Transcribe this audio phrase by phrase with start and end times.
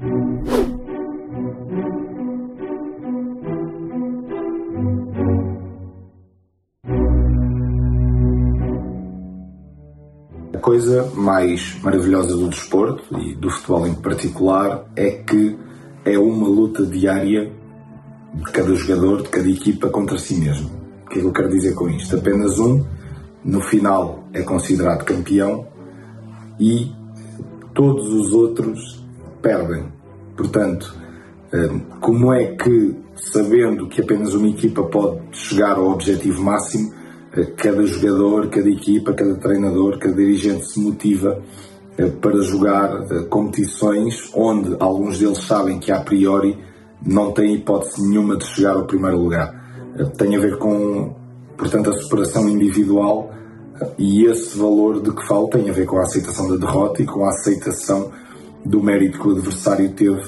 [0.00, 0.06] A
[10.60, 15.58] coisa mais maravilhosa do desporto e do futebol em particular é que
[16.04, 17.50] é uma luta diária
[18.34, 20.70] de cada jogador, de cada equipa contra si mesmo.
[21.06, 22.14] O que é que eu quero dizer com isto?
[22.14, 22.84] Apenas um,
[23.44, 25.66] no final, é considerado campeão
[26.60, 26.92] e
[27.74, 29.07] todos os outros
[29.42, 29.92] perdem.
[30.36, 30.94] Portanto,
[31.52, 36.92] hum, como é que, sabendo que apenas uma equipa pode chegar ao objetivo máximo,
[37.56, 41.40] cada jogador, cada equipa, cada treinador, cada dirigente se motiva
[41.96, 46.58] eh, para jogar eh, competições onde alguns deles sabem que a priori
[47.04, 49.54] não têm hipótese nenhuma de chegar ao primeiro lugar.
[49.96, 51.14] Eh, tem a ver com,
[51.56, 53.30] portanto, a superação individual
[53.96, 57.06] e esse valor de que falo tem a ver com a aceitação da derrota e
[57.06, 58.10] com a aceitação
[58.64, 60.24] do mérito que o adversário teve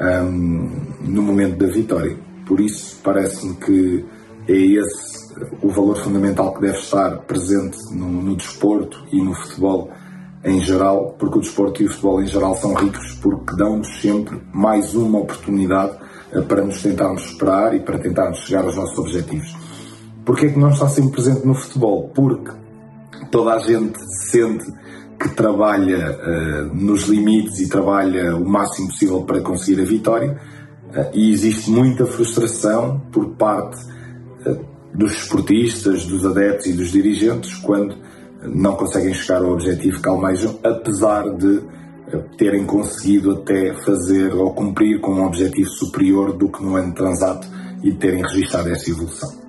[0.00, 0.70] um,
[1.00, 2.16] no momento da vitória.
[2.46, 4.04] Por isso, parece-me que
[4.48, 5.26] é esse
[5.62, 9.90] o valor fundamental que deve estar presente no, no, desporto e no futebol
[10.44, 14.40] em geral, porque o desporto e o futebol em geral são ricos porque dão-nos sempre
[14.52, 15.98] mais uma oportunidade
[16.32, 19.56] eh, para nos tentarmos superar e para tentarmos chegar aos nossos objetivos.
[20.24, 22.10] Porquê é que não está sempre presente no futebol?
[22.14, 22.52] Porque
[23.30, 23.98] toda a gente
[24.30, 24.64] sente
[25.18, 30.38] que trabalha uh, nos limites e trabalha o máximo possível para conseguir a vitória
[30.90, 33.82] uh, e existe muita frustração por parte
[34.46, 34.58] uh,
[34.94, 37.96] dos esportistas, dos adeptos e dos dirigentes quando
[38.42, 41.62] não conseguem chegar ao objetivo que almejam, apesar de
[42.38, 47.48] terem conseguido até fazer ou cumprir com um objetivo superior do que no ano transato
[47.82, 49.45] e terem registado essa evolução.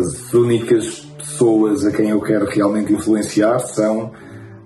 [0.00, 4.12] As únicas pessoas a quem eu quero realmente influenciar são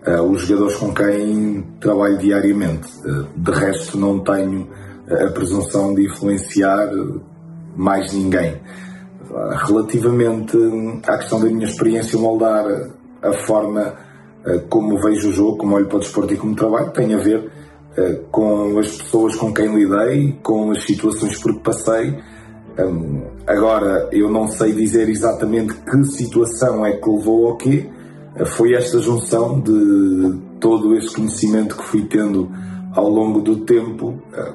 [0.07, 2.89] uh, os jogadores com quem trabalho diariamente.
[3.05, 4.69] Uh, de resto, não tenho
[5.09, 6.89] a presunção de influenciar
[7.77, 8.61] mais ninguém.
[9.67, 10.57] Relativamente
[11.07, 12.65] à questão da minha experiência moldar
[13.21, 13.95] a forma
[14.69, 17.51] como vejo o jogo, como olho para o desporto e como trabalho, tem a ver
[18.31, 22.17] com as pessoas com quem lidei, com as situações por que passei.
[23.47, 27.89] Agora, eu não sei dizer exatamente que situação é que levou ao quê,
[28.47, 32.51] foi esta junção de todo esse conhecimento que fui tendo
[32.95, 34.53] ao longo do tempo eh,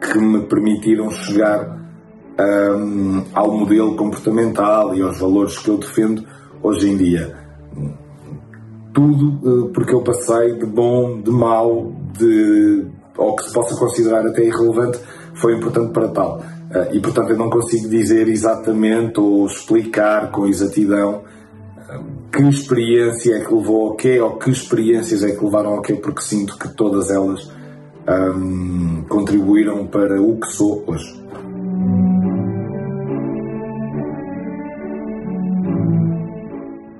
[0.00, 1.78] que me permitiram chegar
[2.40, 6.24] um, ao modelo comportamental e aos valores que eu defendo
[6.62, 7.36] hoje em dia.
[8.92, 14.26] Tudo uh, porque eu passei de bom, de mau, de ou que se possa considerar
[14.26, 14.98] até irrelevante,
[15.34, 16.42] foi importante para tal.
[16.70, 21.22] Uh, e portanto eu não consigo dizer exatamente ou explicar com exatidão
[22.32, 25.94] que experiência é que levou ao quê ou que experiências é que levaram ao quê,
[25.94, 27.50] porque sinto que todas elas
[28.08, 31.20] um, contribuíram para o que sou hoje.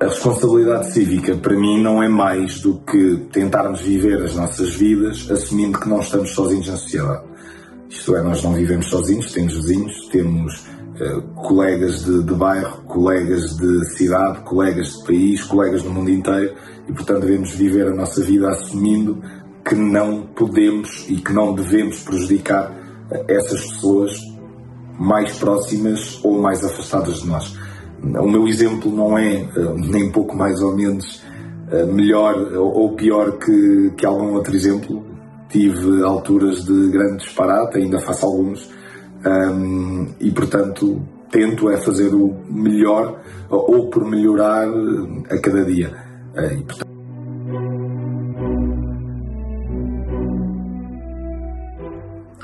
[0.01, 5.31] A responsabilidade cívica para mim não é mais do que tentarmos viver as nossas vidas
[5.31, 7.30] assumindo que não estamos sozinhos na sociedade.
[7.91, 10.65] Isto é, nós não vivemos sozinhos, temos vizinhos, temos
[11.01, 16.55] eh, colegas de, de, bairro, colegas de cidade, colegas de país, colegas do mundo inteiro
[16.89, 19.21] e, portanto, devemos viver a nossa vida assumindo
[19.65, 22.73] que não podemos e que não devemos prejudicar
[23.11, 24.13] eh, essas pessoas
[24.97, 27.59] mais próximas ou mais afastadas de nós.
[28.03, 31.29] O meu exemplo não é eh, nem pouco mais ou menos
[31.93, 35.10] melhor ou pior que, que algum outro exemplo.
[35.51, 38.71] Tive alturas de grande disparate, ainda faço alguns,
[39.27, 44.69] um, e portanto tento é fazer o melhor ou por melhorar
[45.31, 45.93] a cada dia.
[46.35, 46.91] Uh, e, portanto...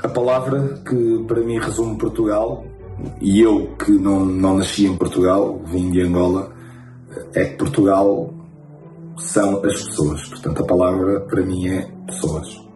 [0.03, 2.65] A palavra que para mim resume Portugal,
[3.21, 6.51] e eu que não, não nasci em Portugal, vim de Angola,
[7.33, 8.33] é que Portugal
[9.17, 10.27] são as pessoas.
[10.27, 12.66] Portanto, a palavra para mim é pessoas.